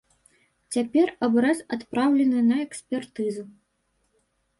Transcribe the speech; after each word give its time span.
Цяпер 0.77 1.11
абрэз 1.27 1.59
адпраўлены 1.77 2.39
на 2.47 2.57
экспертызу. 2.65 3.43